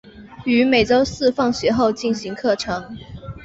[0.45, 2.97] 于每周四放学后进行课程。